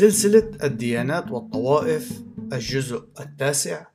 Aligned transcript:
سلسلة 0.00 0.50
الديانات 0.64 1.30
والطوائف 1.30 2.22
الجزء 2.52 3.04
التاسع 3.20 3.86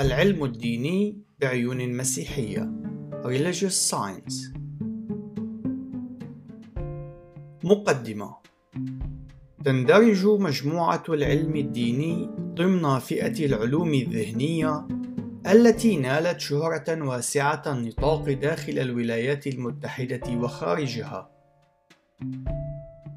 العلم 0.00 0.44
الديني 0.44 1.22
بعيون 1.38 1.96
مسيحية 1.96 2.72
Religious 3.24 3.90
Science. 3.90 4.58
مقدمة. 7.64 8.36
تندرج 9.64 10.26
مجموعة 10.26 11.04
العلم 11.08 11.56
الديني 11.56 12.30
ضمن 12.40 12.98
فئة 12.98 13.46
العلوم 13.46 13.94
الذهنية 13.94 14.88
التي 15.46 15.96
نالت 15.96 16.40
شهرة 16.40 17.02
واسعة 17.02 17.62
النطاق 17.66 18.30
داخل 18.30 18.78
الولايات 18.78 19.46
المتحدة 19.46 20.36
وخارجها. 20.36 21.30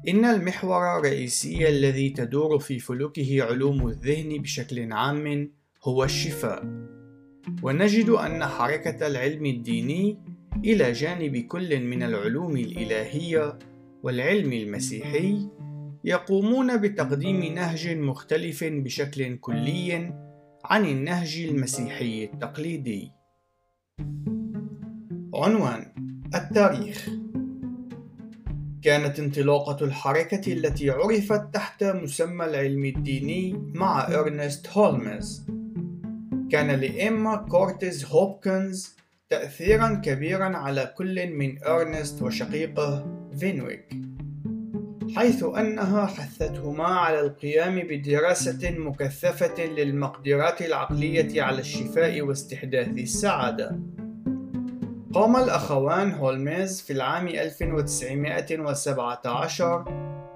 إن 0.08 0.24
المحور 0.24 0.98
الرئيسي 0.98 1.68
الذي 1.68 2.10
تدور 2.10 2.58
في 2.58 2.78
فلكه 2.78 3.42
علوم 3.42 3.88
الذهن 3.88 4.42
بشكل 4.42 4.92
عام 4.92 5.52
هو 5.84 6.04
الشفاء 6.04 6.64
ونجد 7.62 8.08
أن 8.08 8.44
حركة 8.44 9.06
العلم 9.06 9.46
الديني 9.46 10.18
إلى 10.64 10.92
جانب 10.92 11.36
كل 11.36 11.80
من 11.80 12.02
العلوم 12.02 12.56
الإلهية 12.56 13.58
والعلم 14.02 14.52
المسيحي 14.52 15.48
يقومون 16.04 16.76
بتقديم 16.76 17.44
نهج 17.54 17.88
مختلف 17.88 18.64
بشكل 18.64 19.36
كلي 19.36 20.12
عن 20.64 20.84
النهج 20.84 21.46
المسيحي 21.48 22.24
التقليدي. 22.24 23.10
عنوان 25.34 25.92
التاريخ 26.34 27.17
كانت 28.88 29.18
انطلاقة 29.18 29.84
الحركة 29.84 30.52
التي 30.52 30.90
عرفت 30.90 31.54
تحت 31.54 31.84
مسمى 31.84 32.44
العلم 32.44 32.84
الديني 32.84 33.70
مع 33.74 34.08
إرنست 34.08 34.68
هولمز. 34.68 35.46
كان 36.50 36.70
لإيما 36.70 37.36
كورتيز 37.36 38.04
هوبكنز 38.04 38.96
تأثيرا 39.30 40.00
كبيرا 40.04 40.56
على 40.56 40.94
كل 40.96 41.32
من 41.32 41.64
إرنست 41.64 42.22
وشقيقه 42.22 43.06
فينويك 43.38 43.94
حيث 45.16 45.44
أنها 45.44 46.06
حثتهما 46.06 46.84
على 46.84 47.20
القيام 47.20 47.78
بدراسة 47.78 48.70
مكثفة 48.78 49.64
للمقدرات 49.64 50.62
العقلية 50.62 51.42
على 51.42 51.60
الشفاء 51.60 52.22
واستحداث 52.22 52.88
السعادة. 52.88 53.80
قام 55.18 55.36
الأخوان 55.36 56.12
هولميز 56.12 56.82
في 56.82 56.92
العام 56.92 57.28
1917 57.28 59.84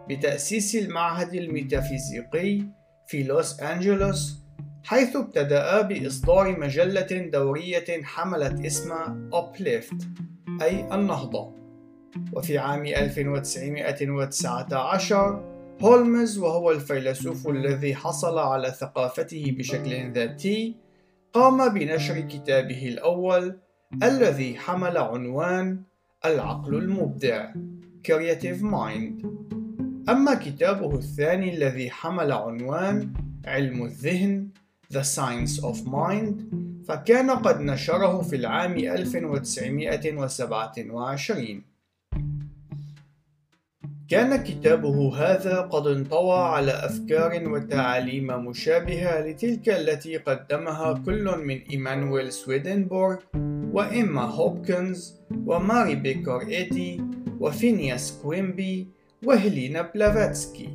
بتأسيس 0.09 0.77
المعهد 0.77 1.35
الميتافيزيقي 1.35 2.63
في 3.07 3.23
لوس 3.23 3.61
أنجلوس 3.61 4.39
حيث 4.85 5.17
ابتدأ 5.17 5.81
بإصدار 5.81 6.59
مجلة 6.59 7.29
دورية 7.33 8.03
حملت 8.03 8.67
اسم 8.67 8.91
Uplift 9.31 10.05
أي 10.63 10.95
النهضة. 10.95 11.55
وفي 12.33 12.59
عام 12.59 12.87
1919 12.87 15.45
هولمز 15.83 16.39
وهو 16.39 16.71
الفيلسوف 16.71 17.49
الذي 17.49 17.95
حصل 17.95 18.39
على 18.39 18.71
ثقافته 18.71 19.55
بشكل 19.59 20.13
ذاتي 20.13 20.77
قام 21.33 21.69
بنشر 21.69 22.21
كتابه 22.21 22.89
الأول 22.89 23.62
الذي 24.03 24.59
حمل 24.59 24.99
عنوان 24.99 25.83
العقل 26.25 26.75
المبدع 26.75 27.53
Creative 28.09 28.63
Mind. 28.63 29.27
أما 30.09 30.35
كتابه 30.35 30.95
الثاني 30.95 31.55
الذي 31.55 31.91
حمل 31.91 32.33
عنوان 32.33 33.13
علم 33.47 33.85
الذهن 33.85 34.49
The 34.95 35.03
Science 35.03 35.61
of 35.61 35.77
Mind 35.87 36.35
فكان 36.89 37.31
قد 37.31 37.61
نشره 37.61 38.23
في 38.23 38.37
العام 38.37 38.79
1927 38.79 41.63
كان 44.09 44.37
كتابه 44.37 45.17
هذا 45.17 45.61
قد 45.61 45.87
انطوى 45.87 46.39
على 46.39 46.73
أفكار 46.73 47.49
وتعاليم 47.49 48.27
مشابهة 48.27 49.27
لتلك 49.27 49.69
التي 49.69 50.17
قدمها 50.17 50.93
كل 51.07 51.39
من 51.39 51.59
إيمانويل 51.71 52.33
سويدنبورغ 52.33 53.19
وإما 53.73 54.23
هوبكنز 54.23 55.21
وماري 55.47 55.95
بيكر 55.95 56.41
إيدي 56.41 57.01
وفينياس 57.41 58.21
كوينبي 58.23 58.89
وهيلينا 59.25 59.83
بلافاتسكي. 59.83 60.69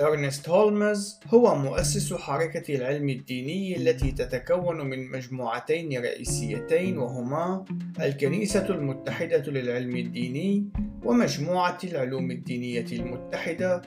إرنست 0.00 0.48
هولمز 0.48 1.20
هو 1.26 1.54
مؤسس 1.54 2.14
حركة 2.14 2.74
العلم 2.74 3.08
الديني 3.08 3.76
التي 3.76 4.12
تتكون 4.12 4.86
من 4.86 5.10
مجموعتين 5.10 6.02
رئيسيتين 6.02 6.98
وهما 6.98 7.64
الكنيسة 8.00 8.68
المتحدة 8.68 9.52
للعلم 9.52 9.96
الديني 9.96 10.68
ومجموعة 11.04 11.78
العلوم 11.84 12.30
الدينية 12.30 12.86
المتحدة. 12.92 13.82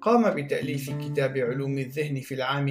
قام 0.00 0.34
بتأليف 0.34 0.90
كتاب 0.90 1.38
علوم 1.38 1.78
الذهن 1.78 2.20
في 2.20 2.34
العام 2.34 2.68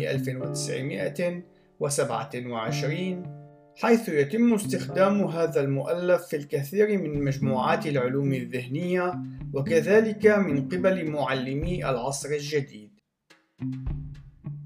1927 1.82 3.44
حيث 3.76 4.10
يتم 4.10 4.54
استخدام 4.54 5.24
هذا 5.24 5.62
المؤلف 5.62 6.22
في 6.22 6.36
الكثير 6.36 6.98
من 6.98 7.24
مجموعات 7.24 7.88
العلوم 7.88 8.34
الذهنية 8.34 9.14
وكذلك 9.54 10.28
من 10.28 10.70
قبل 10.70 11.12
معلمي 11.12 11.90
العصر 11.90 12.30
الجديد. 12.30 12.92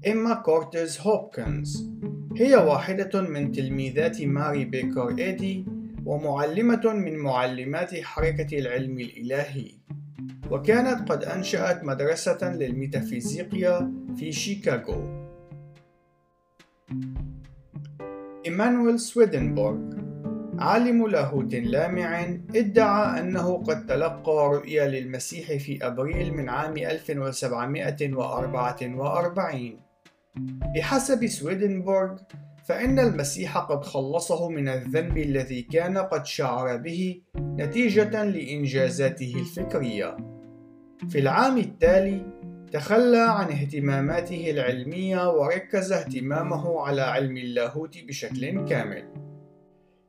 إما 0.06 0.34
كورتيز 0.34 1.00
هوبكنز 1.00 1.90
هي 2.36 2.54
واحدة 2.54 3.20
من 3.20 3.52
تلميذات 3.52 4.22
ماري 4.22 4.64
بيكر 4.64 5.18
إيدي 5.18 5.64
ومعلمة 6.04 6.92
من 6.94 7.16
معلمات 7.16 7.94
حركة 7.94 8.58
العلم 8.58 9.00
الإلهي 9.00 9.70
وكانت 10.50 11.12
قد 11.12 11.24
أنشأت 11.24 11.84
مدرسة 11.84 12.54
للميتافيزيقيا 12.54 13.92
في 14.16 14.32
شيكاغو 14.32 15.17
إيمانويل 18.48 19.00
سويدنبورغ 19.00 19.78
عالم 20.58 21.06
لاهوت 21.06 21.54
لامع 21.54 22.36
ادعى 22.54 23.20
أنه 23.20 23.62
قد 23.62 23.86
تلقى 23.86 24.48
رؤيا 24.48 24.88
للمسيح 24.88 25.52
في 25.52 25.86
أبريل 25.86 26.34
من 26.34 26.48
عام 26.48 26.76
1744 26.76 29.76
بحسب 30.74 31.26
سويدنبورغ 31.26 32.18
فإن 32.64 32.98
المسيح 32.98 33.58
قد 33.58 33.84
خلصه 33.84 34.48
من 34.48 34.68
الذنب 34.68 35.18
الذي 35.18 35.62
كان 35.62 35.98
قد 35.98 36.26
شعر 36.26 36.76
به 36.76 37.22
نتيجة 37.38 38.24
لإنجازاته 38.24 39.34
الفكرية. 39.36 40.16
في 41.08 41.18
العام 41.18 41.58
التالي 41.58 42.37
تخلى 42.72 43.18
عن 43.18 43.46
اهتماماته 43.46 44.50
العلمية 44.50 45.30
وركز 45.30 45.92
اهتمامه 45.92 46.80
على 46.80 47.00
علم 47.00 47.36
اللاهوت 47.36 47.98
بشكل 47.98 48.64
كامل. 48.68 49.04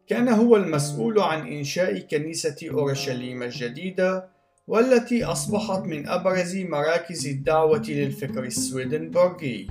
كان 0.08 0.30
هو 0.30 0.56
المسؤول 0.56 1.20
عن 1.20 1.48
إنشاء 1.48 2.00
كنيسة 2.00 2.56
أورشليم 2.72 3.44
الجديدة 3.44 4.30
والتي 4.68 5.24
أصبحت 5.24 5.80
من 5.80 6.08
أبرز 6.08 6.58
مراكز 6.58 7.28
الدعوة 7.28 7.86
للفكر 7.90 8.44
السويدنبورغي. 8.44 9.68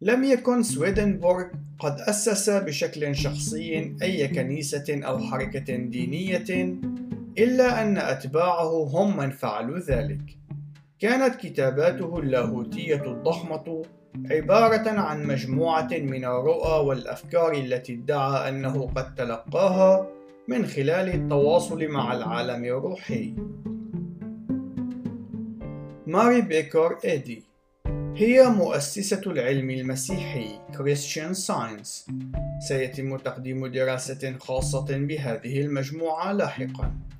لم 0.00 0.24
يكن 0.24 0.62
سويدنبورغ 0.62 1.46
قد 1.78 2.00
أسس 2.00 2.50
بشكل 2.50 3.16
شخصي 3.16 3.96
أي 4.02 4.28
كنيسة 4.28 5.00
أو 5.04 5.18
حركة 5.18 5.76
دينية 5.76 6.78
إلا 7.38 7.82
أن 7.82 7.98
أتباعه 7.98 8.84
هم 8.84 9.16
من 9.16 9.30
فعلوا 9.30 9.78
ذلك. 9.78 10.39
كانت 11.00 11.36
كتاباته 11.36 12.18
اللاهوتية 12.18 13.12
الضخمة 13.12 13.82
عبارة 14.30 14.90
عن 14.90 15.26
مجموعة 15.26 15.88
من 15.92 16.24
الرؤى 16.24 16.86
والأفكار 16.86 17.52
التي 17.52 17.94
ادعى 17.94 18.48
أنه 18.48 18.86
قد 18.96 19.14
تلقاها 19.14 20.06
من 20.48 20.66
خلال 20.66 21.08
التواصل 21.08 21.88
مع 21.88 22.12
العالم 22.12 22.64
الروحي. 22.64 23.34
ماري 26.06 26.40
بيكر 26.40 26.98
إيدي 27.04 27.44
هي 28.16 28.48
مؤسسة 28.48 29.22
العلم 29.26 29.70
المسيحي 29.70 30.48
Christian 30.72 31.34
Science 31.48 32.12
سيتم 32.68 33.16
تقديم 33.16 33.66
دراسة 33.66 34.36
خاصة 34.38 34.86
بهذه 34.98 35.60
المجموعة 35.60 36.32
لاحقاً. 36.32 37.10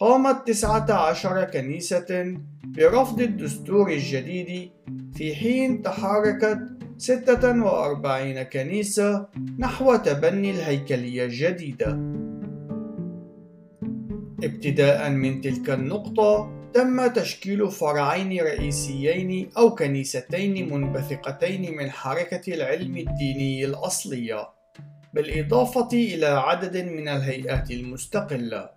قامت 0.00 0.48
تسعة 0.48 0.92
عشر 0.92 1.44
كنيسة 1.44 2.36
برفض 2.64 3.20
الدستور 3.20 3.90
الجديد 3.90 4.70
في 5.14 5.34
حين 5.34 5.82
تحركت 5.82 6.58
46 6.98 8.42
كنيسة 8.42 9.26
نحو 9.58 9.96
تبني 9.96 10.50
الهيكلية 10.50 11.24
الجديدة. 11.24 11.98
ابتداء 14.44 15.10
من 15.10 15.40
تلك 15.40 15.70
النقطة 15.70 16.61
تم 16.74 17.06
تشكيل 17.06 17.70
فرعين 17.70 18.40
رئيسيين 18.40 19.50
أو 19.58 19.74
كنيستين 19.74 20.72
منبثقتين 20.72 21.76
من 21.76 21.90
حركة 21.90 22.54
العلم 22.54 22.96
الديني 22.96 23.64
الأصلية، 23.64 24.48
بالإضافة 25.14 25.88
إلى 25.92 26.26
عدد 26.26 26.76
من 26.76 27.08
الهيئات 27.08 27.70
المستقلة. 27.70 28.70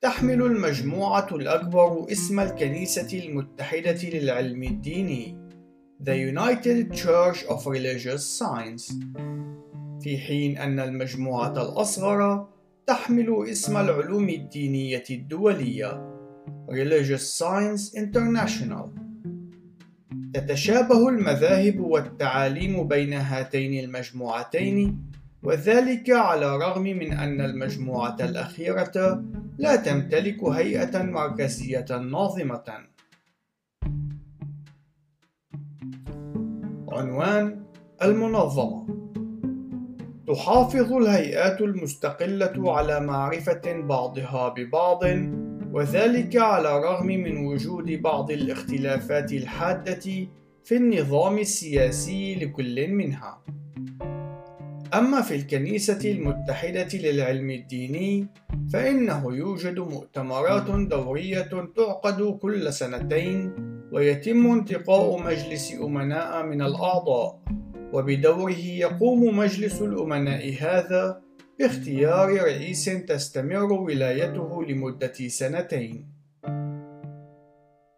تحمل 0.00 0.42
المجموعة 0.42 1.28
الأكبر 1.32 2.06
اسم 2.12 2.40
الكنيسة 2.40 3.18
المتحدة 3.18 4.08
للعلم 4.08 4.62
الديني 4.62 5.50
The 6.02 6.16
United 6.16 6.94
Church 6.94 7.44
of 7.44 7.66
Religious 7.66 8.22
Science 8.38 8.94
في 10.02 10.18
حين 10.18 10.58
أن 10.58 10.80
المجموعة 10.80 11.52
الأصغر 11.52 12.48
تحمل 12.86 13.46
اسم 13.50 13.76
العلوم 13.76 14.28
الدينية 14.28 15.04
الدولية 15.10 16.09
Religious 16.68 17.38
Science 17.38 17.94
International 17.94 18.88
تتشابه 20.34 21.08
المذاهب 21.08 21.80
والتعاليم 21.80 22.88
بين 22.88 23.12
هاتين 23.12 23.84
المجموعتين 23.84 25.10
وذلك 25.42 26.10
على 26.10 26.54
الرغم 26.54 26.82
من 26.82 27.12
أن 27.12 27.40
المجموعة 27.40 28.16
الأخيرة 28.20 29.24
لا 29.58 29.76
تمتلك 29.76 30.44
هيئة 30.44 31.02
مركزية 31.02 31.86
ناظمة. 31.90 32.64
عنوان 36.88 37.64
المنظمة 38.02 38.86
تحافظ 40.28 40.92
الهيئات 40.92 41.60
المستقلة 41.60 42.72
على 42.72 43.00
معرفة 43.00 43.80
بعضها 43.80 44.48
ببعض 44.48 45.00
وذلك 45.72 46.36
على 46.36 46.76
الرغم 46.78 47.06
من 47.06 47.46
وجود 47.46 47.90
بعض 48.02 48.30
الاختلافات 48.30 49.32
الحادة 49.32 50.26
في 50.64 50.76
النظام 50.76 51.38
السياسي 51.38 52.34
لكل 52.34 52.88
منها. 52.88 53.42
أما 54.94 55.20
في 55.20 55.34
الكنيسة 55.34 56.10
المتحدة 56.10 56.88
للعلم 56.94 57.50
الديني 57.50 58.26
فإنه 58.72 59.36
يوجد 59.36 59.78
مؤتمرات 59.78 60.70
دورية 60.70 61.50
تعقد 61.76 62.38
كل 62.42 62.72
سنتين 62.72 63.52
ويتم 63.92 64.46
انتقاء 64.46 65.22
مجلس 65.22 65.74
أمناء 65.82 66.46
من 66.46 66.62
الأعضاء 66.62 67.40
وبدوره 67.92 68.58
يقوم 68.58 69.38
مجلس 69.38 69.82
الأمناء 69.82 70.54
هذا 70.60 71.20
باختيار 71.60 72.28
رئيس 72.42 72.84
تستمر 72.84 73.72
ولايته 73.72 74.64
لمدة 74.64 75.12
سنتين. 75.28 76.06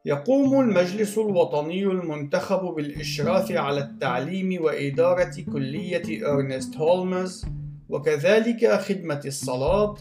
يقوم 0.04 0.60
المجلس 0.60 1.18
الوطني 1.18 1.84
المنتخب 1.84 2.74
بالإشراف 2.74 3.52
على 3.52 3.80
التعليم 3.80 4.62
وإدارة 4.64 5.34
كلية 5.52 6.32
إرنست 6.32 6.76
هولمز 6.76 7.46
وكذلك 7.88 8.80
خدمة 8.80 9.20
الصلاة 9.26 9.96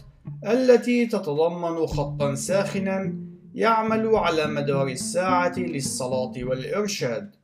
التي 0.46 1.06
تتضمن 1.06 1.86
خطا 1.86 2.34
ساخنا 2.34 3.14
يعمل 3.54 4.16
على 4.16 4.46
مدار 4.46 4.88
الساعة 4.88 5.58
للصلاة 5.58 6.32
والإرشاد. 6.36 7.36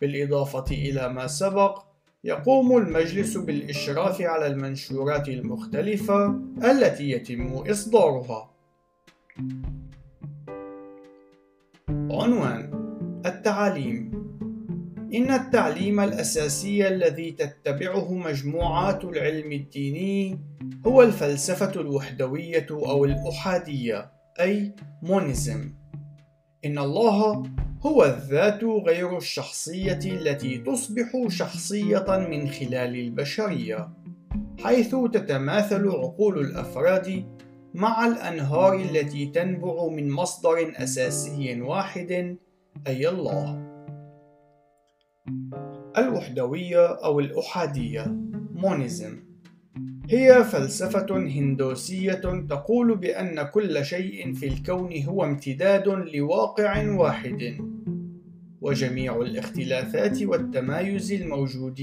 بالإضافة 0.00 0.74
إلى 0.74 1.08
ما 1.08 1.26
سبق 1.26 1.93
يقوم 2.24 2.76
المجلس 2.76 3.36
بالإشراف 3.36 4.22
على 4.22 4.46
المنشورات 4.46 5.28
المختلفة 5.28 6.40
التي 6.64 7.10
يتم 7.10 7.46
إصدارها. 7.46 8.50
عنوان 11.88 12.70
التعاليم 13.26 14.24
إن 15.14 15.30
التعليم 15.30 16.00
الأساسي 16.00 16.88
الذي 16.88 17.30
تتبعه 17.30 18.14
مجموعات 18.14 19.04
العلم 19.04 19.52
الديني 19.52 20.38
هو 20.86 21.02
الفلسفة 21.02 21.80
الوحدوية 21.80 22.66
أو 22.70 23.04
الأحادية 23.04 24.12
أي 24.40 24.74
مونيزم. 25.02 25.74
إن 26.64 26.78
الله 26.78 27.42
هو 27.86 28.04
الذات 28.04 28.64
غير 28.64 29.16
الشخصية 29.16 29.98
التي 30.04 30.58
تصبح 30.58 31.28
شخصية 31.28 32.26
من 32.30 32.48
خلال 32.48 32.96
البشرية 32.96 33.88
حيث 34.64 34.96
تتماثل 35.12 35.88
عقول 35.88 36.38
الأفراد 36.38 37.24
مع 37.74 38.06
الأنهار 38.06 38.74
التي 38.74 39.26
تنبع 39.26 39.88
من 39.88 40.10
مصدر 40.10 40.72
أساسي 40.76 41.60
واحد 41.60 42.36
أي 42.86 43.08
الله. 43.08 43.74
الوحدوية 45.98 46.86
أو 46.86 47.20
الأحادية 47.20 48.04
مونيزم 48.54 49.24
هي 50.10 50.44
فلسفة 50.44 51.16
هندوسية 51.16 52.44
تقول 52.48 52.96
بأن 52.96 53.42
كل 53.42 53.84
شيء 53.84 54.34
في 54.34 54.46
الكون 54.46 55.02
هو 55.02 55.24
امتداد 55.24 55.88
لواقع 55.88 56.90
واحد، 56.90 57.58
وجميع 58.64 59.20
الاختلافات 59.20 60.22
والتمايز 60.22 61.12
الموجود 61.12 61.80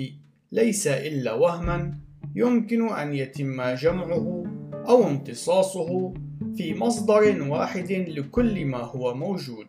ليس 0.52 0.88
إلا 0.88 1.34
وهما 1.34 1.94
يمكن 2.36 2.90
أن 2.90 3.14
يتم 3.14 3.62
جمعه 3.62 4.44
أو 4.90 5.08
امتصاصه 5.08 6.14
في 6.58 6.74
مصدر 6.74 7.42
واحد 7.50 7.92
لكل 7.92 8.66
ما 8.66 8.78
هو 8.78 9.14
موجود. 9.14 9.68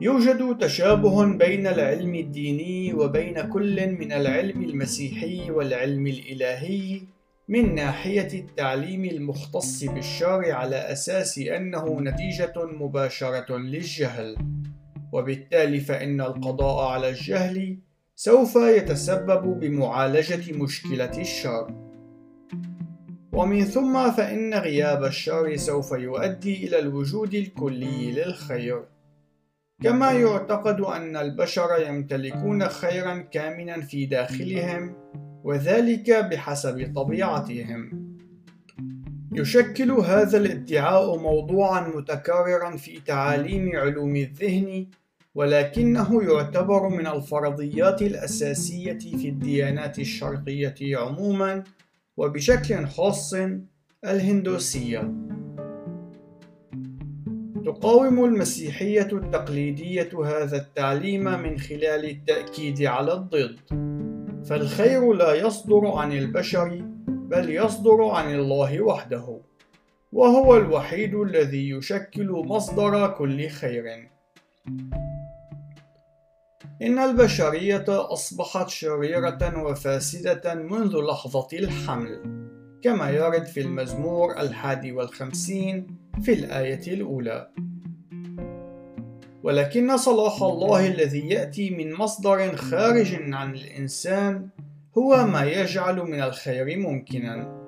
يوجد 0.00 0.58
تشابه 0.58 1.24
بين 1.24 1.66
العلم 1.66 2.14
الديني 2.14 2.94
وبين 2.94 3.40
كل 3.40 3.90
من 3.90 4.12
العلم 4.12 4.62
المسيحي 4.62 5.50
والعلم 5.50 6.06
الإلهي 6.06 7.00
من 7.48 7.74
ناحية 7.74 8.40
التعليم 8.40 9.04
المختص 9.04 9.84
بالشرع 9.84 10.54
على 10.54 10.76
أساس 10.76 11.38
أنه 11.38 12.00
نتيجة 12.00 12.52
مباشرة 12.56 13.56
للجهل. 13.56 14.36
وبالتالي 15.12 15.80
فإن 15.80 16.20
القضاء 16.20 16.88
على 16.88 17.08
الجهل 17.08 17.78
سوف 18.16 18.56
يتسبب 18.56 19.60
بمعالجة 19.60 20.52
مشكلة 20.52 21.20
الشر 21.20 21.86
ومن 23.32 23.64
ثم 23.64 24.10
فإن 24.10 24.54
غياب 24.54 25.04
الشر 25.04 25.56
سوف 25.56 25.92
يؤدي 25.92 26.66
إلى 26.66 26.78
الوجود 26.78 27.34
الكلي 27.34 28.12
للخير 28.12 28.84
كما 29.82 30.12
يعتقد 30.12 30.80
أن 30.80 31.16
البشر 31.16 31.68
يمتلكون 31.86 32.68
خيرا 32.68 33.18
كامنا 33.18 33.80
في 33.80 34.06
داخلهم 34.06 34.94
وذلك 35.46 36.10
بحسب 36.10 36.92
طبيعتهم. 36.96 38.06
يشكل 39.32 39.90
هذا 39.90 40.38
الادعاء 40.38 41.18
موضوعا 41.18 41.88
متكررا 41.88 42.76
في 42.76 43.00
تعاليم 43.00 43.76
علوم 43.76 44.16
الذهن 44.16 44.86
ولكنه 45.34 46.22
يعتبر 46.22 46.88
من 46.88 47.06
الفرضيات 47.06 48.02
الأساسية 48.02 48.98
في 48.98 49.28
الديانات 49.28 49.98
الشرقية 49.98 50.96
عموما 50.96 51.64
وبشكل 52.16 52.86
خاص 52.86 53.34
الهندوسية. 54.04 55.14
تقاوم 57.64 58.24
المسيحية 58.24 59.08
التقليدية 59.12 60.10
هذا 60.24 60.56
التعليم 60.56 61.24
من 61.24 61.58
خلال 61.58 62.04
التأكيد 62.04 62.82
على 62.82 63.12
الضد. 63.12 64.05
فالخير 64.48 65.12
لا 65.12 65.34
يصدر 65.34 65.86
عن 65.86 66.12
البشر 66.12 66.82
بل 67.08 67.50
يصدر 67.50 68.04
عن 68.04 68.34
الله 68.34 68.80
وحده 68.80 69.40
وهو 70.12 70.56
الوحيد 70.56 71.14
الذي 71.14 71.70
يشكل 71.70 72.30
مصدر 72.30 73.08
كل 73.08 73.48
خير. 73.48 74.10
إن 76.82 76.98
البشرية 76.98 77.84
أصبحت 77.88 78.68
شريرة 78.68 79.62
وفاسدة 79.64 80.54
منذ 80.54 80.96
لحظة 80.96 81.48
الحمل 81.52 82.22
كما 82.82 83.10
يرد 83.10 83.44
في 83.44 83.60
المزمور 83.60 84.40
الحادي 84.40 84.92
والخمسين 84.92 85.86
في 86.22 86.32
الآية 86.32 86.94
الأولى. 86.94 87.50
ولكن 89.46 89.96
صلاح 89.96 90.42
الله 90.42 90.86
الذي 90.86 91.28
يأتي 91.28 91.70
من 91.70 91.94
مصدر 91.94 92.56
خارج 92.56 93.14
عن 93.32 93.54
الإنسان 93.54 94.48
هو 94.98 95.26
ما 95.26 95.44
يجعل 95.44 95.96
من 95.96 96.22
الخير 96.22 96.78
ممكنا. 96.78 97.62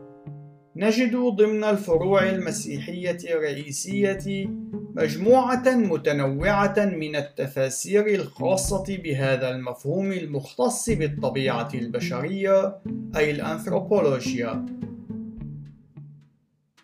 نجد 0.77 1.17
ضمن 1.17 1.65
الفروع 1.65 2.29
المسيحية 2.29 3.19
الرئيسية 3.35 4.51
مجموعة 4.97 5.65
متنوعة 5.67 6.75
من 6.79 7.17
التفاسير 7.17 8.07
الخاصة 8.07 8.85
بهذا 9.05 9.51
المفهوم 9.51 10.13
المختص 10.13 10.91
بالطبيعة 10.91 11.69
البشرية 11.75 12.79
أي 13.17 13.31
الأنثروبولوجيا. 13.31 14.67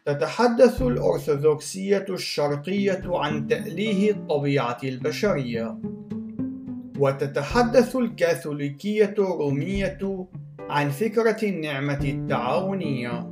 تتحدث 0.07 0.83
الأرثوذكسية 0.83 2.07
الشرقية 2.11 3.03
عن 3.07 3.47
تأليه 3.47 4.11
الطبيعة 4.11 4.79
البشرية، 4.85 5.79
وتتحدث 6.99 7.97
الكاثوليكية 7.97 9.15
الرومية 9.19 10.27
عن 10.61 10.91
فكرة 10.91 11.37
النعمة 11.43 12.01
التعاونية. 12.05 13.31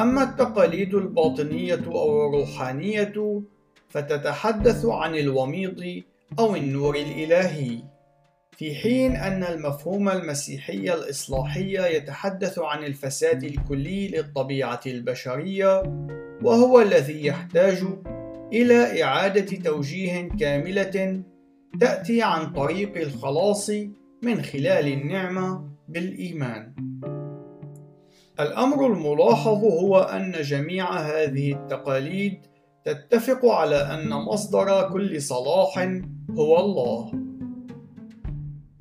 أما 0.00 0.22
التقاليد 0.22 0.94
الباطنية 0.94 1.84
أو 1.86 2.28
الروحانية 2.28 3.42
فتتحدث 3.88 4.84
عن 4.86 5.14
الوميض 5.14 6.02
أو 6.38 6.56
النور 6.56 6.96
الإلهي 6.96 7.78
في 8.56 8.74
حين 8.74 9.16
أن 9.16 9.44
المفهوم 9.44 10.08
المسيحي 10.08 10.94
الإصلاحي 10.94 11.96
يتحدث 11.96 12.58
عن 12.58 12.84
الفساد 12.84 13.44
الكلي 13.44 14.08
للطبيعة 14.08 14.80
البشرية 14.86 15.82
وهو 16.42 16.80
الذي 16.80 17.26
يحتاج 17.26 17.84
إلى 18.52 19.02
إعادة 19.02 19.56
توجيه 19.56 20.28
كاملة 20.40 21.22
تأتي 21.80 22.22
عن 22.22 22.52
طريق 22.52 22.96
الخلاص 22.96 23.70
من 24.22 24.42
خلال 24.42 24.88
النعمة 24.92 25.68
بالإيمان. 25.88 26.72
الأمر 28.40 28.86
الملاحظ 28.86 29.64
هو 29.64 29.98
أن 29.98 30.32
جميع 30.32 30.92
هذه 30.92 31.52
التقاليد 31.52 32.46
تتفق 32.84 33.46
على 33.46 33.76
أن 33.76 34.08
مصدر 34.08 34.90
كل 34.92 35.22
صلاح 35.22 35.78
هو 36.30 36.60
الله. 36.60 37.21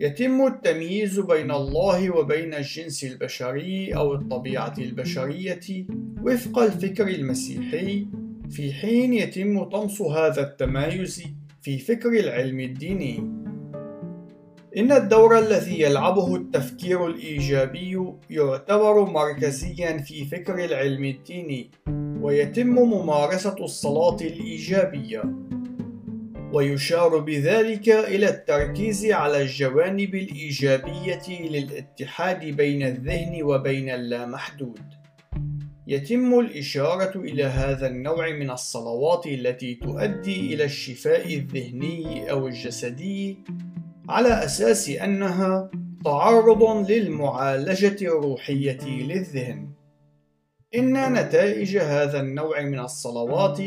يتم 0.02 0.48
التمييز 0.48 1.20
بين 1.20 1.52
الله 1.52 2.10
وبين 2.10 2.54
الجنس 2.54 3.04
البشري 3.04 3.96
أو 3.96 4.14
الطبيعة 4.14 4.74
البشرية 4.78 5.86
وفق 6.24 6.60
الفكر 6.60 7.08
المسيحي، 7.08 8.08
في 8.50 8.74
حين 8.74 9.14
يتم 9.14 9.64
طمس 9.64 10.02
هذا 10.02 10.42
التمايز 10.42 11.24
في 11.62 11.78
فكر 11.78 12.10
العلم 12.10 12.60
الديني. 12.60 13.18
إن 14.78 14.92
الدور 14.92 15.40
الذي 15.40 15.82
يلعبه 15.82 16.36
التفكير 16.36 17.08
الإيجابي 17.08 18.14
يعتبر 18.30 19.06
مركزيا 19.06 19.98
في 19.98 20.26
فكر 20.26 20.66
العلم 20.66 21.04
الديني 21.06 21.72
ويتم 22.22 22.76
ممارسة 22.76 23.56
الصلاة 23.60 24.18
الإيجابية 24.22 25.24
ويشار 26.54 27.18
بذلك 27.18 27.90
إلى 27.90 28.30
التركيز 28.30 29.06
على 29.06 29.42
الجوانب 29.42 30.16
الإيجابية 30.16 31.50
للاتحاد 31.50 32.46
بين 32.46 32.84
الذهن 32.84 33.44
وبين 33.44 33.90
اللامحدود 33.90 34.82
يتم 35.88 36.40
الإشارة 36.40 37.20
إلى 37.20 37.44
هذا 37.44 37.88
النوع 37.88 38.30
من 38.30 38.52
الصلوات 38.52 39.28
التي 39.28 39.76
تؤدي 39.76 40.54
إلى 40.54 40.64
الشفاء 40.64 41.34
الذهني 41.36 42.32
أو 42.32 42.48
الجسدي 42.48 43.38
على 44.10 44.46
أساس 44.46 44.90
أنها 44.90 45.72
تعرض 46.06 46.92
للمعالجة 46.92 47.98
الروحية 48.02 48.86
للذهن. 48.86 49.70
إن 50.76 51.14
نتائج 51.14 51.78
هذا 51.78 52.20
النوع 52.20 52.62
من 52.62 52.80
الصلوات 52.80 53.60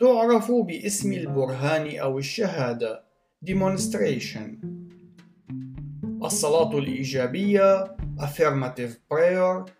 تعرف 0.00 0.52
باسم 0.52 1.12
البرهان 1.12 1.98
أو 1.98 2.18
الشهادة. 2.18 3.04
Demonstration. 3.46 4.66
الصلاة 6.24 6.78
الإيجابية. 6.78 7.96
Affirmative 8.18 8.92
prayer. 9.14 9.70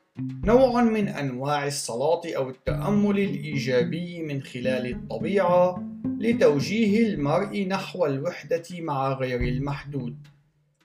نوع 0.44 0.82
من 0.82 1.08
أنواع 1.08 1.66
الصلاة 1.66 2.20
أو 2.36 2.50
التأمل 2.50 3.18
الإيجابي 3.18 4.22
من 4.22 4.42
خلال 4.42 4.90
الطبيعة 4.90 5.82
لتوجيه 6.20 7.06
المرء 7.06 7.66
نحو 7.68 8.06
الوحدة 8.06 8.64
مع 8.72 9.12
غير 9.12 9.40
المحدود. 9.40 10.16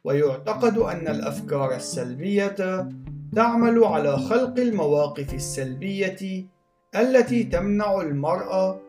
ويعتقد 0.03 0.77
أن 0.77 1.07
الأفكار 1.07 1.75
السلبية 1.75 2.89
تعمل 3.35 3.83
على 3.83 4.17
خلق 4.17 4.59
المواقف 4.59 5.33
السلبية 5.33 6.45
التي 6.95 7.43
تمنع 7.43 8.01
المرء 8.01 8.81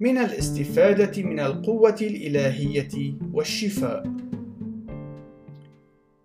من 0.00 0.18
الاستفادة 0.18 1.22
من 1.22 1.40
القوة 1.40 1.96
الإلهية 2.00 3.14
والشفاء. 3.32 4.14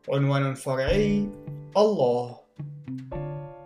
عنوان 0.09 0.53
فرعي 0.53 1.29
الله 1.77 2.38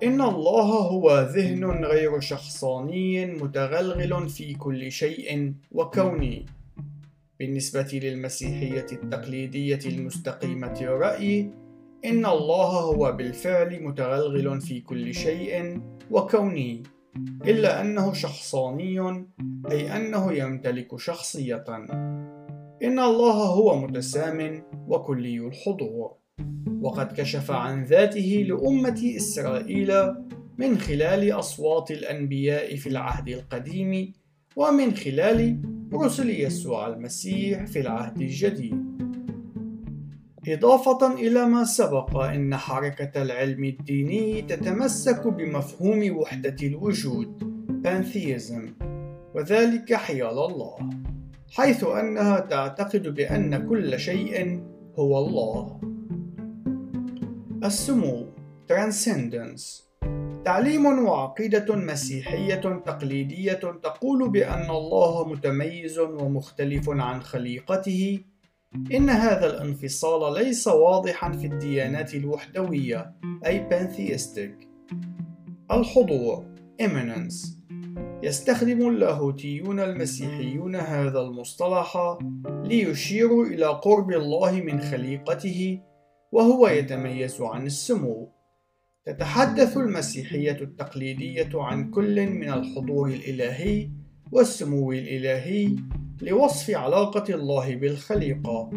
إن 0.04 0.22
الله 0.22 0.64
هو 0.64 1.30
ذهن 1.36 1.86
غير 1.86 2.20
شخصاني 2.20 3.26
متغلغل 3.26 4.30
في 4.30 4.54
كل 4.54 4.92
شيء 4.92 5.54
وكوني. 5.72 6.46
بالنسبة 7.40 7.90
للمسيحية 7.94 8.86
التقليدية 8.92 9.80
المستقيمة 9.86 10.78
الرأي، 10.82 11.50
إن 12.06 12.26
الله 12.26 12.68
هو 12.68 13.12
بالفعل 13.12 13.84
متغلغل 13.84 14.62
في 14.62 14.82
كل 14.82 15.14
شيء 15.14 15.82
وكوني، 16.12 16.84
إلا 17.46 17.82
أنه 17.82 18.14
شخصاني 18.14 19.26
أي 19.72 19.96
أنه 19.96 20.34
يمتلك 20.34 21.00
شخصية. 21.00 21.64
إن 22.84 23.00
الله 23.00 23.34
هو 23.34 23.80
متسام 23.80 24.64
وكلي 24.88 25.40
الحضور. 25.40 26.12
وقد 26.82 27.14
كشف 27.14 27.52
عن 27.52 27.84
ذاته 27.84 28.46
لأمة 28.48 29.14
إسرائيل 29.18 29.92
من 30.58 30.78
خلال 30.78 31.32
أصوات 31.32 31.92
الأنبياء 31.92 32.76
في 32.76 32.90
العهد 32.90 33.30
القديم 33.30 34.14
ومن 34.56 34.94
خلال 34.94 35.62
رسل 35.94 36.30
يسوع 36.30 36.88
المسيح 36.88 37.66
في 37.66 37.80
العهد 37.80 38.22
الجديد. 38.22 38.94
إضافة 40.48 41.14
إلى 41.14 41.46
ما 41.46 41.64
سبق 41.64 42.18
إن 42.18 42.56
حركة 42.56 43.22
العلم 43.22 43.64
الديني 43.64 44.42
تتمسك 44.42 45.28
بمفهوم 45.28 46.18
وحدة 46.18 46.56
الوجود 46.64 47.54
pantheism 47.88 48.84
وذلك 49.36 49.94
حيال 49.94 50.40
الله 50.40 50.90
حيث 51.52 51.84
أنها 51.84 52.40
تعتقد 52.40 53.08
بأن 53.08 53.70
كل 53.70 54.00
شيء 54.00 54.64
هو 55.00 55.18
الله. 55.18 55.82
السمو 57.64 58.28
Transcendence 58.72 59.84
تعليم 60.46 60.86
وعقيدة 60.86 61.76
مسيحية 61.76 62.56
تقليدية 62.86 63.54
تقول 63.84 64.30
بأن 64.30 64.70
الله 64.70 65.28
متميز 65.28 66.00
ومختلف 66.00 66.90
عن 66.90 67.22
خليقته 67.22 68.20
إن 68.76 69.10
هذا 69.10 69.46
الانفصال 69.46 70.34
ليس 70.34 70.68
واضحا 70.68 71.32
في 71.32 71.48
الديانات 71.48 72.16
الوحدوية 72.16 73.16
أي 73.46 73.70
pantheistic. 73.70 74.68
الحضور 75.72 76.46
immanence. 76.82 77.48
يستخدم 78.24 78.88
اللاهوتيون 78.88 79.80
المسيحيون 79.80 80.76
هذا 80.76 81.20
المصطلح 81.20 82.18
ليشيروا 82.46 83.46
إلى 83.46 83.66
قرب 83.66 84.12
الله 84.12 84.52
من 84.52 84.82
خليقته 84.82 85.82
وهو 86.32 86.68
يتميز 86.68 87.42
عن 87.42 87.66
السمو. 87.66 88.32
تتحدث 89.06 89.78
المسيحية 89.78 90.62
التقليدية 90.62 91.50
عن 91.54 91.92
كل 91.92 92.28
من 92.30 92.50
الحضور 92.54 93.08
الإلهي 93.08 93.90
والسمو 94.32 94.92
الإلهي 94.92 95.76
لوصف 96.24 96.70
علاقة 96.70 97.34
الله 97.34 97.76
بالخليقة. 97.76 98.70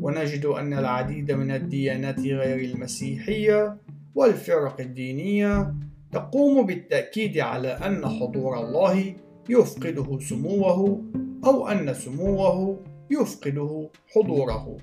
ونجد 0.00 0.46
أن 0.46 0.72
العديد 0.72 1.32
من 1.32 1.50
الديانات 1.50 2.20
غير 2.20 2.70
المسيحية 2.70 3.76
والفرق 4.14 4.80
الدينية 4.80 5.74
تقوم 6.12 6.66
بالتأكيد 6.66 7.38
على 7.38 7.68
أن 7.68 8.06
حضور 8.06 8.60
الله 8.60 9.14
يفقده 9.48 10.18
سموه 10.18 11.04
أو 11.44 11.68
أن 11.68 11.94
سموه 11.94 12.80
يفقده 13.10 13.90
حضوره. 14.14 14.76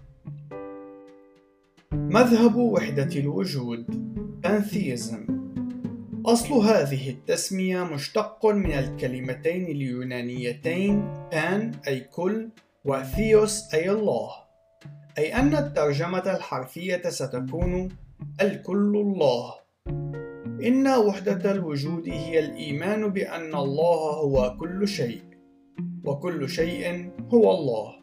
مذهب 1.91 2.55
وحدة 2.55 3.19
الوجود. 3.19 3.85
Pantheism. 4.45 5.34
أصل 6.25 6.53
هذه 6.53 7.09
التسمية 7.09 7.83
مشتق 7.83 8.45
من 8.45 8.71
الكلمتين 8.71 9.65
اليونانيتين 9.65 11.07
pan 11.31 11.87
أي 11.87 11.99
كل 11.99 12.49
وثيوس 12.85 13.73
أي 13.73 13.89
الله. 13.89 14.29
أي 15.17 15.35
أن 15.35 15.55
الترجمة 15.55 16.35
الحرفية 16.35 17.01
ستكون 17.09 17.89
الكل 18.41 18.95
الله. 18.95 19.53
إن 20.65 20.87
وحدة 20.87 21.51
الوجود 21.51 22.09
هي 22.09 22.39
الإيمان 22.39 23.09
بأن 23.09 23.55
الله 23.55 24.13
هو 24.13 24.57
كل 24.59 24.87
شيء 24.87 25.23
وكل 26.05 26.49
شيء 26.49 27.11
هو 27.33 27.51
الله. 27.51 27.93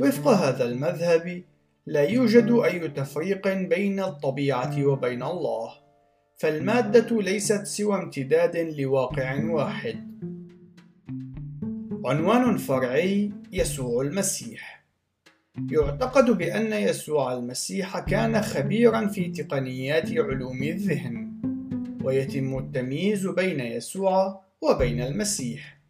وفق 0.00 0.28
هذا 0.30 0.64
المذهب 0.64 1.42
لا 1.86 2.02
يوجد 2.02 2.50
أي 2.50 2.88
تفريق 2.88 3.48
بين 3.48 4.00
الطبيعة 4.00 4.86
وبين 4.86 5.22
الله. 5.22 5.83
فالمادة 6.36 7.20
ليست 7.20 7.66
سوى 7.66 7.96
امتداد 7.96 8.56
لواقع 8.56 9.44
واحد. 9.44 10.14
عنوان 12.04 12.56
فرعي 12.56 13.32
يسوع 13.52 14.02
المسيح. 14.02 14.84
يعتقد 15.70 16.30
بأن 16.30 16.72
يسوع 16.72 17.32
المسيح 17.32 17.98
كان 17.98 18.42
خبيرا 18.42 19.06
في 19.06 19.28
تقنيات 19.28 20.12
علوم 20.12 20.62
الذهن 20.62 21.34
ويتم 22.04 22.58
التمييز 22.58 23.26
بين 23.26 23.60
يسوع 23.60 24.40
وبين 24.60 25.02
المسيح. 25.02 25.80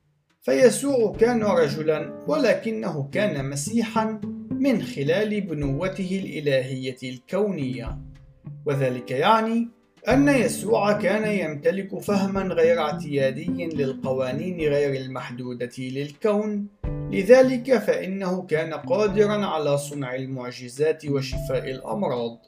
فيسوع 0.42 1.16
كان 1.16 1.42
رجلا 1.42 2.24
ولكنه 2.28 3.08
كان 3.12 3.50
مسيحا 3.50 4.20
من 4.50 4.82
خلال 4.82 5.40
بنوته 5.40 6.20
الإلهية 6.24 6.98
الكونية. 7.02 7.98
وذلك 8.66 9.10
يعني 9.10 9.68
أن 10.08 10.28
يسوع 10.28 10.92
كان 10.92 11.50
يمتلك 11.50 11.98
فهما 11.98 12.42
غير 12.42 12.78
اعتيادي 12.78 13.66
للقوانين 13.66 14.60
غير 14.60 15.00
المحدودة 15.00 15.72
للكون. 15.78 16.66
لذلك 17.12 17.78
فإنه 17.78 18.42
كان 18.42 18.74
قادرا 18.74 19.46
على 19.46 19.78
صنع 19.78 20.14
المعجزات 20.14 21.06
وشفاء 21.06 21.70
الأمراض. 21.70 22.38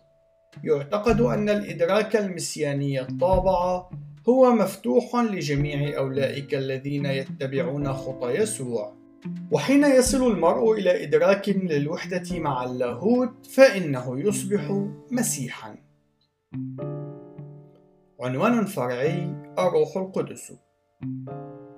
يعتقد 0.64 1.21
أن 1.21 1.49
الإدراك 1.49 2.16
المسياني 2.16 3.01
الطابع 3.01 3.88
هو 4.29 4.51
مفتوح 4.51 5.16
لجميع 5.16 5.99
أولئك 5.99 6.55
الذين 6.55 7.07
يتبعون 7.07 7.92
خطى 7.92 8.31
يسوع. 8.31 8.92
وحين 9.51 9.85
يصل 9.85 10.33
المرء 10.33 10.73
إلى 10.73 11.05
إدراك 11.05 11.49
للوحدة 11.49 12.38
مع 12.38 12.64
اللاهوت 12.64 13.47
فإنه 13.47 14.21
يصبح 14.21 14.88
مسيحا. 15.11 15.77
عنوان 18.20 18.64
فرعي 18.64 19.35
الروح 19.59 19.96
القدس. 19.96 20.52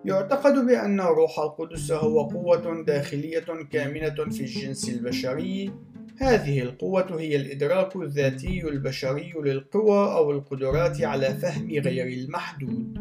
يعتقد 0.04 0.66
بأن 0.66 1.00
الروح 1.00 1.38
القدس 1.38 1.92
هو 1.92 2.22
قوة 2.22 2.82
داخلية 2.82 3.46
كامنة 3.72 4.14
في 4.14 4.40
الجنس 4.40 4.88
البشري. 4.88 5.72
هذه 6.18 6.62
القوة 6.62 7.20
هي 7.20 7.36
الإدراك 7.36 7.96
الذاتي 7.96 8.68
البشري 8.68 9.32
للقوى 9.44 10.12
أو 10.12 10.30
القدرات 10.30 11.02
على 11.02 11.34
فهم 11.34 11.70
غير 11.70 12.06
المحدود. 12.06 12.98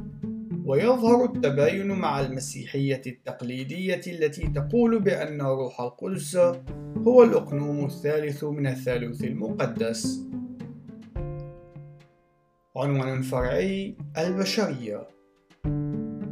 ويظهر 0.65 1.25
التباين 1.25 1.87
مع 1.87 2.21
المسيحية 2.21 3.01
التقليدية 3.07 4.01
التي 4.07 4.47
تقول 4.47 4.99
بأن 4.99 5.41
روح 5.41 5.81
القدس 5.81 6.35
هو 7.07 7.23
الأقنوم 7.23 7.85
الثالث 7.85 8.43
من 8.43 8.67
الثالوث 8.67 9.23
المقدس. 9.23 10.27
عنوان 12.77 13.21
فرعي 13.21 13.95
البشرية. 14.17 15.07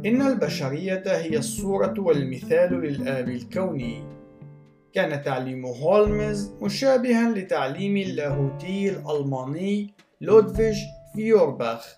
إن 0.06 0.22
البشرية 0.22 1.02
هي 1.06 1.36
الصورة 1.38 1.94
والمثال 1.98 2.72
للآب 2.80 3.28
الكوني. 3.28 4.16
كان 4.92 5.22
تعليم 5.22 5.66
هولمز 5.66 6.52
مشابها 6.62 7.30
لتعليم 7.30 7.96
اللاهوتي 7.96 8.90
الألماني 8.90 9.94
لودفيج 10.20 10.76
فيورباخ 11.14 11.96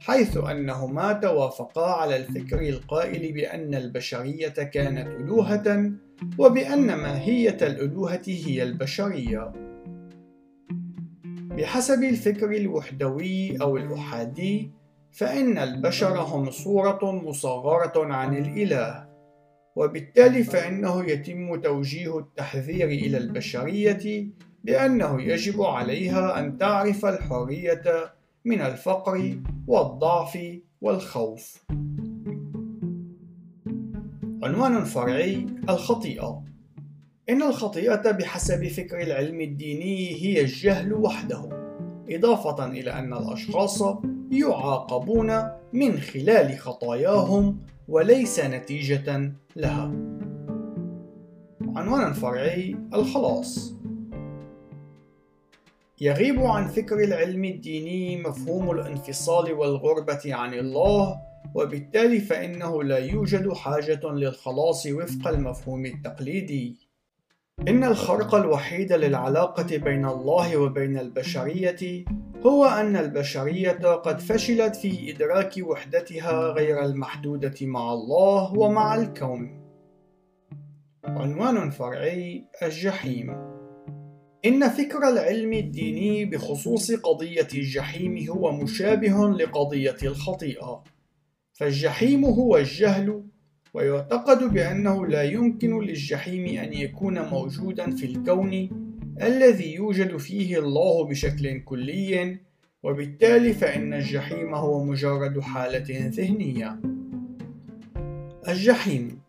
حيث 0.00 0.36
أنهما 0.36 1.12
توافقا 1.12 1.86
على 1.86 2.16
الفكر 2.16 2.60
القائل 2.60 3.32
بأن 3.32 3.74
البشرية 3.74 4.48
كانت 4.48 5.06
ألوهة 5.06 5.92
وبأن 6.38 6.94
ماهية 6.94 7.58
الألوهة 7.62 8.22
هي 8.26 8.62
البشرية. 8.62 9.52
بحسب 11.56 12.04
الفكر 12.04 12.56
الوحدوي 12.56 13.56
أو 13.62 13.76
الأحادي 13.76 14.70
فإن 15.12 15.58
البشر 15.58 16.20
هم 16.20 16.50
صورة 16.50 17.12
مصغرة 17.12 18.12
عن 18.14 18.36
الإله 18.36 19.08
وبالتالي 19.76 20.44
فإنه 20.44 21.04
يتم 21.04 21.60
توجيه 21.60 22.18
التحذير 22.18 22.88
إلى 22.88 23.18
البشرية 23.18 24.26
بأنه 24.64 25.22
يجب 25.22 25.62
عليها 25.62 26.38
أن 26.38 26.58
تعرف 26.58 27.06
الحرية 27.06 28.12
من 28.44 28.60
الفقر 28.60 29.38
والضعف 29.66 30.38
والخوف. 30.80 31.64
عنوان 34.42 34.84
فرعي 34.84 35.46
الخطيئة 35.68 36.42
إن 37.30 37.42
الخطيئة 37.42 38.10
بحسب 38.10 38.68
فكر 38.68 39.02
العلم 39.02 39.40
الديني 39.40 40.22
هي 40.22 40.40
الجهل 40.40 40.92
وحده، 40.92 41.48
إضافة 42.10 42.66
إلى 42.66 42.90
أن 42.90 43.12
الأشخاص 43.12 43.82
يعاقبون 44.30 45.42
من 45.72 46.00
خلال 46.00 46.58
خطاياهم 46.58 47.58
وليس 47.88 48.40
نتيجة 48.40 49.32
لها. 49.56 49.92
عنوان 51.76 52.12
فرعي 52.12 52.76
الخلاص 52.94 53.74
يغيب 56.00 56.40
عن 56.40 56.68
فكر 56.68 57.04
العلم 57.04 57.44
الديني 57.44 58.22
مفهوم 58.22 58.70
الانفصال 58.70 59.52
والغربة 59.52 60.34
عن 60.34 60.54
الله 60.54 61.16
وبالتالي 61.54 62.20
فإنه 62.20 62.82
لا 62.82 62.98
يوجد 62.98 63.52
حاجة 63.52 64.00
للخلاص 64.04 64.86
وفق 64.86 65.28
المفهوم 65.28 65.86
التقليدي. 65.86 66.85
إن 67.68 67.84
الخرق 67.84 68.34
الوحيد 68.34 68.92
للعلاقة 68.92 69.76
بين 69.76 70.06
الله 70.06 70.56
وبين 70.56 70.98
البشرية 70.98 72.04
هو 72.46 72.64
أن 72.64 72.96
البشرية 72.96 73.94
قد 73.94 74.20
فشلت 74.20 74.76
في 74.76 75.10
إدراك 75.10 75.54
وحدتها 75.60 76.32
غير 76.32 76.84
المحدودة 76.84 77.54
مع 77.62 77.92
الله 77.92 78.52
ومع 78.52 78.94
الكون. 78.94 79.62
عنوان 81.04 81.70
فرعي 81.70 82.44
الجحيم 82.62 83.30
إن 84.44 84.68
فكر 84.68 85.08
العلم 85.08 85.52
الديني 85.52 86.24
بخصوص 86.24 86.92
قضية 86.92 87.48
الجحيم 87.54 88.28
هو 88.30 88.52
مشابه 88.52 89.28
لقضية 89.28 89.96
الخطيئة، 90.02 90.84
فالجحيم 91.52 92.24
هو 92.24 92.56
الجهل 92.56 93.24
ويعتقد 93.76 94.52
بأنه 94.52 95.06
لا 95.06 95.22
يمكن 95.22 95.80
للجحيم 95.80 96.58
أن 96.58 96.72
يكون 96.72 97.28
موجودا 97.28 97.90
في 97.90 98.06
الكون 98.06 98.68
الذي 99.22 99.74
يوجد 99.74 100.16
فيه 100.16 100.58
الله 100.58 101.04
بشكل 101.04 101.60
كلي 101.64 102.38
وبالتالي 102.82 103.52
فإن 103.52 103.94
الجحيم 103.94 104.54
هو 104.54 104.84
مجرد 104.84 105.40
حالة 105.40 106.08
ذهنية. 106.08 106.80
الجحيم 108.48 109.20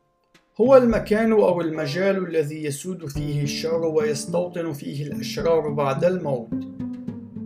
هو 0.62 0.77
المكان 0.77 1.31
أو 1.31 1.62
المجال 1.62 2.27
الذي 2.27 2.63
يسود 2.63 3.05
فيه 3.05 3.43
الشر 3.43 3.86
ويستوطن 3.86 4.73
فيه 4.73 5.03
الأشرار 5.03 5.69
بعد 5.69 6.03
الموت. 6.05 6.49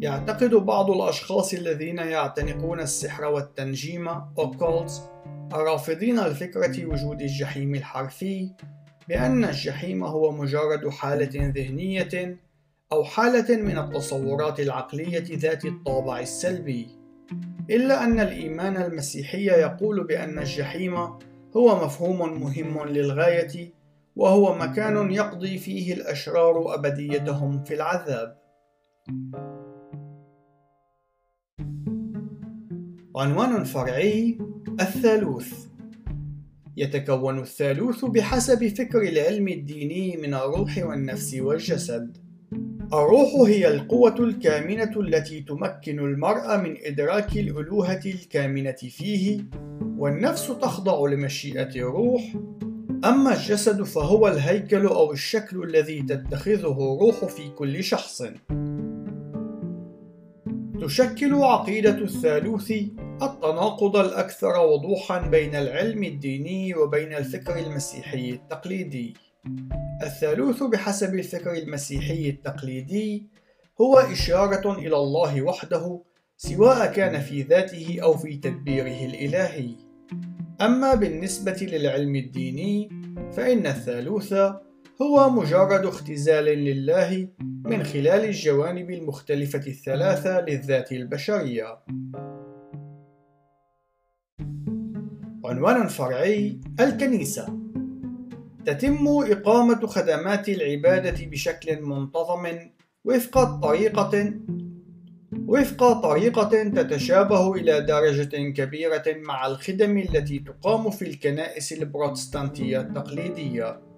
يعتقد 0.02 0.56
بعض 0.56 0.92
الأشخاص 0.92 1.54
الذين 1.54 1.98
يعتنقون 1.98 2.80
السحر 2.80 3.26
والتنجيم 3.26 4.10
occults 4.38 5.12
الرافضين 5.56 6.20
لفكرة 6.20 6.86
وجود 6.86 7.22
الجحيم 7.22 7.76
الحرفي 7.76 8.50
بأن 9.08 9.46
الجحيم 9.46 10.04
هو 10.04 10.32
مجرد 10.32 10.90
حالة 10.90 11.52
ذهنية 11.56 12.38
أو 12.92 13.04
حالة 13.04 13.58
من 13.58 13.78
التصورات 13.78 14.60
العقلية 14.60 15.26
ذات 15.32 15.66
الطابع 15.66 16.20
السلبي 16.20 16.88
إلا 17.70 18.04
أن 18.04 18.20
الإيمان 18.20 18.78
المسيحي 18.78 19.46
يقول 19.46 20.08
بأن 20.08 20.40
الجحيم 20.40 20.96
هو 21.58 21.86
مفهوم 21.86 22.42
مهم 22.42 22.88
للغاية 22.88 23.74
وهو 24.16 24.56
مكان 24.56 25.12
يقضي 25.12 25.58
فيه 25.58 25.94
الأشرار 25.94 26.76
أبديتهم 26.76 27.64
في 27.64 27.74
العذاب. 27.74 28.38
عنوان 33.15 33.63
فرعي 33.63 34.38
الثالوث. 34.82 35.65
يتكون 36.78 37.39
الثالوث 37.39 38.06
بحسب 38.06 38.67
فكر 38.67 39.02
العلم 39.02 39.47
الديني 39.47 40.17
من 40.17 40.34
الروح 40.34 40.78
والنفس 40.78 41.34
والجسد. 41.34 42.17
الروح 42.93 43.30
هي 43.47 43.67
القوة 43.67 44.15
الكامنة 44.19 45.00
التي 45.00 45.41
تمكن 45.41 46.00
المرء 46.00 46.58
من 46.58 46.78
إدراك 46.86 47.38
الألوهة 47.38 48.02
الكامنة 48.06 48.71
فيه 48.71 49.43
والنفس 49.97 50.47
تخضع 50.47 51.10
لمشيئة 51.10 51.76
الروح. 51.76 52.36
أما 53.06 53.34
الجسد 53.34 53.84
فهو 53.84 54.28
الهيكل 54.28 54.86
أو 54.86 55.12
الشكل 55.12 55.63
الذي 55.63 56.02
تتخذه 56.02 56.95
الروح 56.95 57.26
في 57.26 57.50
كل 57.50 57.84
شخص. 57.84 58.24
تشكل 60.82 61.34
عقيدة 61.34 61.98
الثالوث 61.98 62.72
التناقض 63.22 63.98
الأكثر 63.98 64.60
وضوحا 64.60 65.20
بين 65.20 65.56
العلم 65.56 66.04
الديني 66.04 66.76
وبين 66.76 67.13
الفكر 67.13 67.60
المسيحي 67.60 68.30
التقليدي. 68.30 69.13
الثالوث 70.04 70.63
بحسب 70.63 71.15
الفكر 71.15 71.54
المسيحي 71.54 72.30
التقليدي 72.30 73.28
هو 73.82 73.98
إشارة 73.98 74.74
إلى 74.78 74.98
الله 74.98 75.41
وحده 75.41 76.02
سواء 76.38 76.94
كان 76.94 77.22
في 77.22 77.41
ذاته 77.41 77.98
أو 78.04 78.17
في 78.17 78.38
تدبيره 78.38 79.06
الإلهي. 79.06 79.76
أما 80.62 80.96
بالنسبة 80.96 81.58
للعلم 81.62 82.15
الديني 82.15 82.89
فإن 83.32 83.67
الثالوث 83.67 84.34
هو 85.02 85.30
مجرد 85.30 85.86
اختزال 85.86 86.46
لله 86.46 87.28
من 87.40 87.84
خلال 87.84 88.26
الجوانب 88.26 88.92
المختلفة 88.92 89.68
الثلاثة 89.68 90.42
للذات 90.42 90.92
البشرية. 90.92 91.80
عنوان 95.46 95.88
فرعي 95.88 96.62
الكنيسة 96.80 97.60
تتم 98.66 99.08
إقامة 99.08 99.88
خدمات 99.88 100.50
العبادة 100.50 101.26
بشكل 101.26 101.82
منتظم 101.82 102.48
وفق 103.06 103.44
طريقة 103.44 104.34
وفق 105.48 105.94
طريقة 105.94 106.64
تتشابه 106.64 107.54
إلى 107.54 107.82
درجة 107.82 108.50
كبيرة 108.50 109.04
مع 109.08 109.48
الخدم 109.48 109.98
التي 109.98 110.40
تقام 110.40 110.90
في 110.90 111.02
الكنائس 111.02 111.74
البروتستانتية 111.74 112.82
التقليدية، 112.82 113.91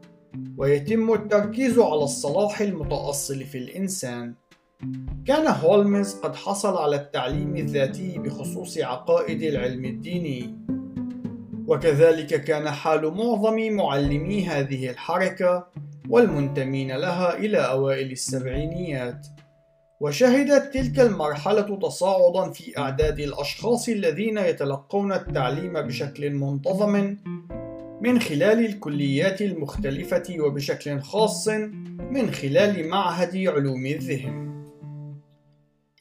ويتم 0.58 1.14
التركيز 1.14 1.80
على 1.80 2.04
الصلاح 2.04 2.62
المتأصل 2.62 3.44
في 3.44 3.58
الإنسان. 3.58 4.34
كان 5.28 5.48
هولمز 5.48 6.14
قد 6.14 6.36
حصل 6.36 6.78
على 6.78 6.96
التعليم 6.96 7.56
الذاتي 7.56 8.20
بخصوص 8.20 8.78
عقائد 8.78 9.42
العلم 9.42 9.86
الديني، 9.86 10.58
وكذلك 11.68 12.44
كان 12.44 12.70
حال 12.70 13.14
معظم 13.14 13.72
معلمي 13.72 14.46
هذه 14.46 14.90
الحركة 14.90 15.68
والمنتمين 16.10 16.92
لها 16.92 17.38
إلى 17.38 17.58
أوائل 17.58 18.12
السبعينيات. 18.12 19.28
وشهدت 20.00 20.74
تلك 20.74 21.00
المرحلة 21.00 21.80
تصاعدا 21.80 22.52
في 22.52 22.78
أعداد 22.78 23.20
الأشخاص 23.20 23.90
الذين 23.90 24.38
يتلقون 24.38 25.14
التعليم 25.14 25.74
بشكل 25.74 26.30
منتظم 26.30 27.16
من 28.04 28.20
خلال 28.20 28.66
الكليات 28.66 29.42
المختلفة 29.42 30.36
وبشكل 30.40 31.00
خاص 31.00 31.48
من 32.12 32.32
خلال 32.32 32.88
معهد 32.88 33.38
علوم 33.48 33.86
الذهن. 33.86 34.64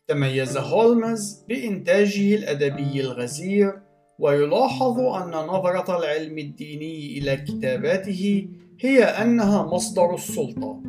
تميز 0.09 0.57
هولمز 0.57 1.45
بإنتاجه 1.49 2.35
الأدبي 2.35 3.01
الغزير، 3.01 3.73
ويلاحظ 4.19 5.01
أن 5.01 5.31
نظرة 5.31 5.99
العلم 5.99 6.39
الديني 6.39 7.19
إلى 7.19 7.37
كتاباته 7.37 8.49
هي 8.81 9.05
أنها 9.05 9.63
مصدر 9.63 10.15
السلطة. 10.15 10.83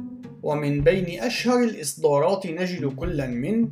ومن 0.44 0.82
بين 0.82 1.20
أشهر 1.20 1.64
الإصدارات 1.64 2.48
نجد 2.48 2.86
كلا 2.86 3.28
من 3.28 3.70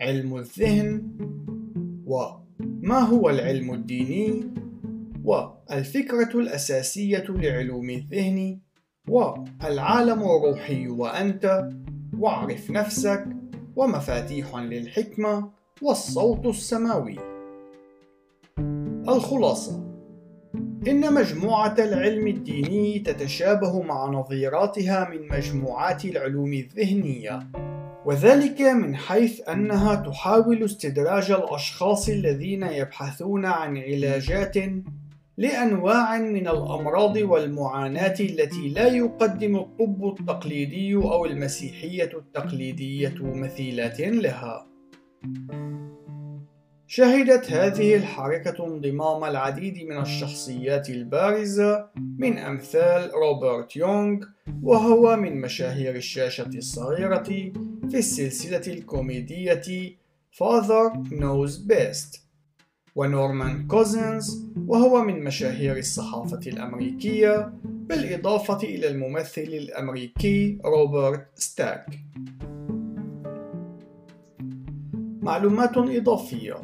علم 0.00 0.36
الذهن 0.36 1.02
وما 2.06 2.98
هو 2.98 3.30
العلم 3.30 3.74
الديني 3.74 4.44
والفكرة 5.28 6.40
الأساسية 6.40 7.24
لعلوم 7.28 7.90
الذهن 7.90 8.58
والعالم 9.08 10.22
الروحي 10.22 10.88
وأنت 10.88 11.68
واعرف 12.18 12.70
نفسك 12.70 13.24
ومفاتيح 13.76 14.56
للحكمة 14.56 15.50
والصوت 15.82 16.46
السماوي. 16.46 17.16
الخلاصة 19.08 19.84
إن 20.88 21.14
مجموعة 21.14 21.74
العلم 21.78 22.26
الديني 22.26 22.98
تتشابه 22.98 23.82
مع 23.82 24.06
نظيراتها 24.06 25.08
من 25.10 25.28
مجموعات 25.28 26.04
العلوم 26.04 26.52
الذهنية، 26.52 27.38
وذلك 28.06 28.60
من 28.60 28.96
حيث 28.96 29.48
أنها 29.48 29.94
تحاول 29.94 30.64
استدراج 30.64 31.30
الأشخاص 31.30 32.08
الذين 32.08 32.62
يبحثون 32.62 33.44
عن 33.44 33.78
علاجات 33.78 34.56
لأنواع 35.38 36.18
من 36.18 36.48
الأمراض 36.48 37.16
والمعاناة 37.16 38.14
التي 38.20 38.68
لا 38.68 38.86
يقدم 38.86 39.56
الطب 39.56 40.16
التقليدي 40.20 40.94
أو 40.94 41.26
المسيحية 41.26 42.10
التقليدية 42.14 43.14
مثيلات 43.20 44.00
لها. 44.00 44.66
شهدت 46.86 47.52
هذه 47.52 47.96
الحركة 47.96 48.66
انضمام 48.66 49.24
العديد 49.24 49.84
من 49.88 50.00
الشخصيات 50.00 50.90
البارزة 50.90 51.90
من 52.18 52.38
أمثال 52.38 53.10
روبرت 53.14 53.76
يونغ 53.76 54.24
وهو 54.62 55.16
من 55.16 55.40
مشاهير 55.40 55.96
الشاشة 55.96 56.50
الصغيرة 56.54 57.52
في 57.90 57.98
السلسلة 57.98 58.72
الكوميدية 58.74 59.96
Father 60.32 60.92
Knows 61.10 61.58
Best 61.68 62.27
ونورمان 62.98 63.66
كوزنز 63.66 64.46
وهو 64.66 65.04
من 65.04 65.24
مشاهير 65.24 65.76
الصحافة 65.76 66.40
الأمريكية 66.46 67.52
بالإضافة 67.64 68.58
إلى 68.62 68.88
الممثل 68.88 69.42
الأمريكي 69.42 70.58
روبرت 70.64 71.26
ستاك 71.34 71.86
معلومات 75.22 75.76
إضافية. 75.76 76.56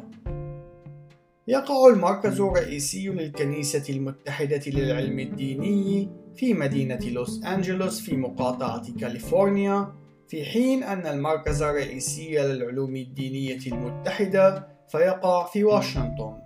يقع 1.47 1.87
المركز 1.93 2.41
الرئيسي 2.41 3.09
للكنيسة 3.09 3.93
المتحدة 3.93 4.61
للعلم 4.67 5.19
الديني 5.19 6.09
في 6.35 6.53
مدينة 6.53 7.09
لوس 7.09 7.43
أنجلوس 7.43 8.01
في 8.01 8.17
مقاطعة 8.17 8.93
كاليفورنيا 8.99 9.93
في 10.27 10.45
حين 10.45 10.83
أن 10.83 11.07
المركز 11.07 11.61
الرئيسي 11.61 12.37
للعلوم 12.37 12.95
الدينية 12.95 13.59
المتحدة 13.67 14.74
فيقع 14.87 15.45
في 15.45 15.63
واشنطن. 15.63 16.37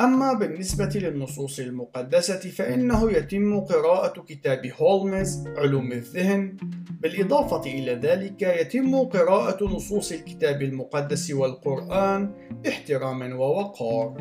أما 0.00 0.32
بالنسبة 0.32 0.90
للنصوص 0.94 1.58
المقدسة 1.58 2.50
فإنه 2.50 3.12
يتم 3.12 3.60
قراءة 3.60 4.22
كتاب 4.22 4.66
هولمز 4.66 5.46
علوم 5.46 5.92
الذهن. 5.92 6.56
بالإضافة 7.00 7.70
إلى 7.70 7.94
ذلك 7.94 8.42
يتم 8.42 8.96
قراءة 8.96 9.64
نصوص 9.64 10.12
الكتاب 10.12 10.62
المقدس 10.62 11.30
والقرآن 11.30 12.32
باحترام 12.64 13.32
ووقار. 13.32 14.16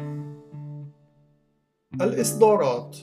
الإصدارات. 2.02 2.98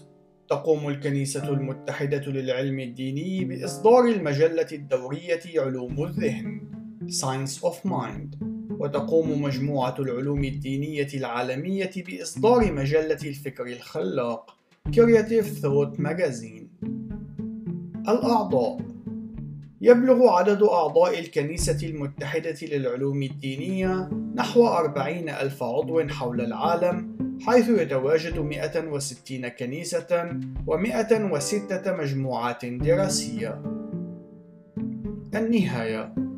تقوم 0.49 0.89
الكنيسة 0.89 1.49
المتحدة 1.49 2.33
للعلم 2.33 2.81
الديني 2.81 3.45
بإصدار 3.45 4.05
المجلة 4.05 4.67
الدورية 4.73 5.41
علوم 5.57 6.05
الذهن 6.05 6.71
Science 7.09 7.65
of 7.65 7.85
Mind. 7.85 8.50
وتقوم 8.81 9.43
مجموعة 9.43 9.95
العلوم 9.99 10.45
الدينية 10.45 11.09
العالمية 11.15 11.91
بإصدار 11.97 12.73
مجلة 12.73 13.19
الفكر 13.25 13.67
الخلاق 13.67 14.57
Creative 14.89 15.47
Thought 15.63 15.99
Magazine. 15.99 16.87
الأعضاء. 18.09 18.79
يبلغ 19.81 20.29
عدد 20.29 20.63
أعضاء 20.63 21.19
الكنيسة 21.19 21.89
المتحدة 21.89 22.57
للعلوم 22.63 23.23
الدينية 23.23 24.11
نحو 24.35 24.67
أربعين 24.67 25.29
ألف 25.29 25.63
عضو 25.63 26.09
حول 26.09 26.41
العالم 26.41 27.17
حيث 27.47 27.69
يتواجد 27.69 28.39
160 28.39 29.49
كنيسة 29.49 30.41
و106 30.67 31.89
مجموعات 31.89 32.65
دراسية. 32.65 33.63
النهاية. 35.35 36.30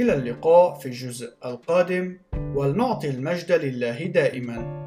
إلى 0.00 0.14
اللقاء 0.14 0.74
في 0.74 0.86
الجزء 0.86 1.32
القادم 1.44 2.18
ولنعطي 2.54 3.10
المجد 3.10 3.52
لله 3.52 4.04
دائما. 4.04 4.79